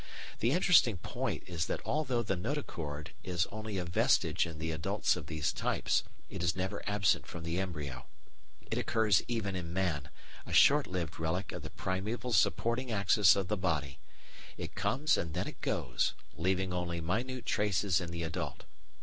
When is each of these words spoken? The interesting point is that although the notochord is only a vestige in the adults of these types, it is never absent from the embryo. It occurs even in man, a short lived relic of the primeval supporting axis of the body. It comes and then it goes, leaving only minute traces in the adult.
The 0.39 0.49
interesting 0.49 0.97
point 0.97 1.43
is 1.45 1.67
that 1.67 1.79
although 1.85 2.23
the 2.23 2.35
notochord 2.35 3.09
is 3.23 3.45
only 3.51 3.77
a 3.77 3.85
vestige 3.85 4.47
in 4.47 4.57
the 4.57 4.71
adults 4.71 5.15
of 5.15 5.27
these 5.27 5.53
types, 5.53 6.01
it 6.27 6.41
is 6.41 6.55
never 6.55 6.81
absent 6.89 7.27
from 7.27 7.43
the 7.43 7.59
embryo. 7.59 8.07
It 8.71 8.79
occurs 8.79 9.21
even 9.27 9.55
in 9.55 9.71
man, 9.73 10.09
a 10.47 10.53
short 10.53 10.87
lived 10.87 11.19
relic 11.19 11.51
of 11.51 11.61
the 11.61 11.69
primeval 11.69 12.33
supporting 12.33 12.91
axis 12.91 13.35
of 13.35 13.47
the 13.47 13.57
body. 13.57 13.99
It 14.57 14.73
comes 14.73 15.17
and 15.17 15.35
then 15.35 15.47
it 15.47 15.61
goes, 15.61 16.15
leaving 16.35 16.73
only 16.73 16.99
minute 16.99 17.45
traces 17.45 18.01
in 18.01 18.09
the 18.09 18.23
adult. 18.23 18.63